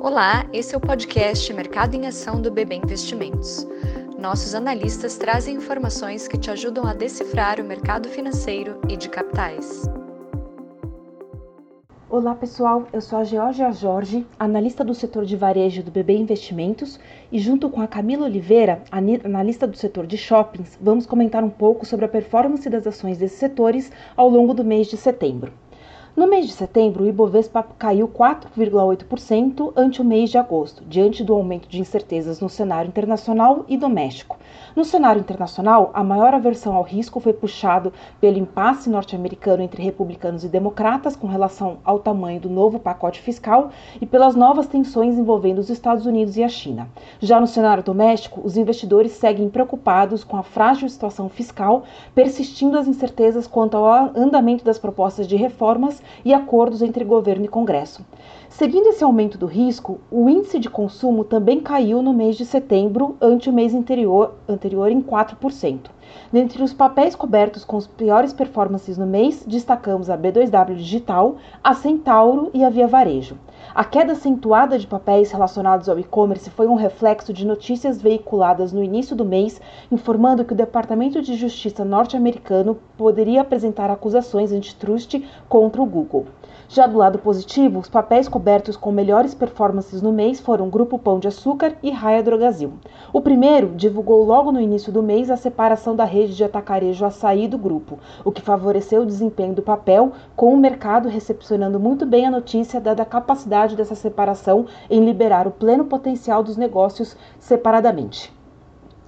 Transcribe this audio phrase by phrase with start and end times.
[0.00, 3.64] Olá, esse é o podcast Mercado em Ação do BB Investimentos.
[4.18, 9.88] Nossos analistas trazem informações que te ajudam a decifrar o mercado financeiro e de capitais.
[12.10, 16.98] Olá pessoal, eu sou a Georgia Jorge, analista do setor de varejo do BB Investimentos,
[17.30, 21.86] e junto com a Camila Oliveira, analista do setor de shoppings, vamos comentar um pouco
[21.86, 25.52] sobre a performance das ações desses setores ao longo do mês de setembro.
[26.18, 31.32] No mês de setembro, o Ibovespa caiu 4,8% ante o mês de agosto, diante do
[31.32, 34.36] aumento de incertezas no cenário internacional e doméstico.
[34.74, 40.42] No cenário internacional, a maior aversão ao risco foi puxado pelo impasse norte-americano entre republicanos
[40.42, 45.58] e democratas com relação ao tamanho do novo pacote fiscal e pelas novas tensões envolvendo
[45.58, 46.88] os Estados Unidos e a China.
[47.20, 52.88] Já no cenário doméstico, os investidores seguem preocupados com a frágil situação fiscal, persistindo as
[52.88, 58.04] incertezas quanto ao andamento das propostas de reformas e acordos entre governo e Congresso.
[58.48, 63.16] Seguindo esse aumento do risco, o índice de consumo também caiu no mês de setembro
[63.20, 65.90] ante o mês anterior, anterior em 4%.
[66.32, 71.74] Dentre os papéis cobertos com as piores performances no mês, destacamos a B2W Digital, a
[71.74, 73.38] Centauro e a Via Varejo.
[73.74, 78.82] A queda acentuada de papéis relacionados ao e-commerce foi um reflexo de notícias veiculadas no
[78.82, 85.80] início do mês, informando que o Departamento de Justiça norte-americano poderia apresentar acusações antitrust contra
[85.80, 86.26] o Google.
[86.70, 91.18] Já do lado positivo, os papéis cobertos com melhores performances no mês foram Grupo Pão
[91.18, 92.74] de Açúcar e Raia Drogazil.
[93.10, 97.48] O primeiro divulgou logo no início do mês a separação da rede de atacarejo açaí
[97.48, 102.26] do grupo, o que favoreceu o desempenho do papel, com o mercado recepcionando muito bem
[102.26, 108.30] a notícia dada a capacidade dessa separação em liberar o pleno potencial dos negócios separadamente.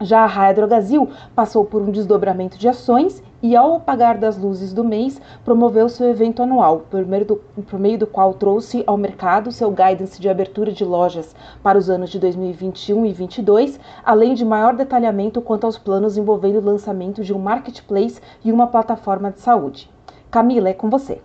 [0.00, 4.72] Já a Raia Drogazil passou por um desdobramento de ações e, ao apagar das luzes
[4.72, 8.96] do mês, promoveu seu evento anual, por meio, do, por meio do qual trouxe ao
[8.96, 14.32] mercado seu guidance de abertura de lojas para os anos de 2021 e 2022, além
[14.32, 19.30] de maior detalhamento quanto aos planos envolvendo o lançamento de um marketplace e uma plataforma
[19.30, 19.90] de saúde.
[20.30, 21.20] Camila, é com você.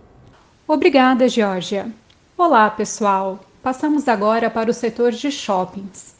[0.68, 1.90] Obrigada, Georgia.
[2.36, 3.38] Olá, pessoal.
[3.62, 6.19] Passamos agora para o setor de shoppings.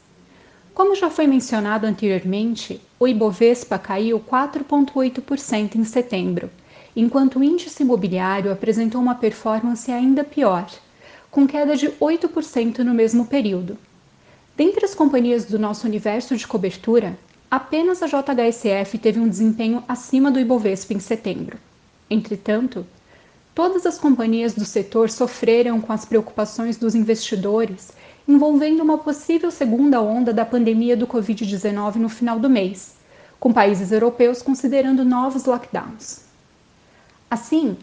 [0.73, 6.49] Como já foi mencionado anteriormente, o Ibovespa caiu 4,8% em setembro,
[6.95, 10.69] enquanto o índice imobiliário apresentou uma performance ainda pior,
[11.29, 13.77] com queda de 8% no mesmo período.
[14.55, 17.17] Dentre as companhias do nosso universo de cobertura,
[17.49, 21.57] apenas a JHSF teve um desempenho acima do Ibovespa em setembro.
[22.09, 22.85] Entretanto,
[23.53, 27.91] todas as companhias do setor sofreram com as preocupações dos investidores
[28.27, 32.95] envolvendo uma possível segunda onda da pandemia do Covid-19 no final do mês,
[33.39, 36.21] com países europeus considerando novos lockdowns.
[37.29, 37.77] Assim,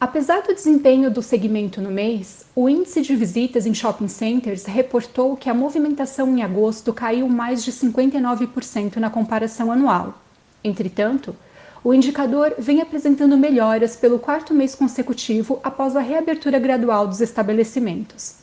[0.00, 5.36] apesar do desempenho do segmento no mês, o índice de visitas em shopping centers reportou
[5.36, 10.20] que a movimentação em agosto caiu mais de 59% na comparação anual.
[10.62, 11.36] Entretanto,
[11.84, 18.36] o indicador vem apresentando melhoras pelo quarto mês consecutivo após a reabertura gradual dos estabelecimentos.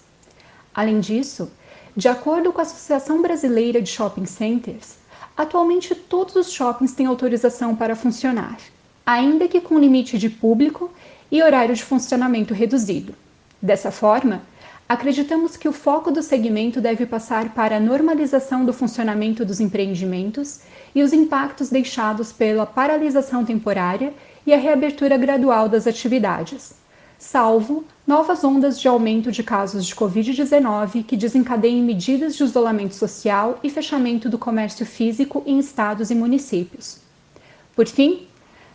[0.76, 1.52] Além disso,
[1.98, 4.96] de acordo com a Associação Brasileira de Shopping Centers,
[5.36, 8.58] atualmente todos os shoppings têm autorização para funcionar,
[9.04, 10.92] ainda que com limite de público
[11.32, 13.16] e horário de funcionamento reduzido.
[13.60, 14.44] Dessa forma,
[14.92, 20.60] acreditamos que o foco do segmento deve passar para a normalização do funcionamento dos empreendimentos
[20.94, 24.14] e os impactos deixados pela paralisação temporária
[24.46, 26.74] e a reabertura gradual das atividades
[27.18, 33.60] salvo novas ondas de aumento de casos de Covid-19 que desencadeiem medidas de isolamento social
[33.64, 37.00] e fechamento do comércio físico em estados e municípios.
[37.76, 38.28] Por fim,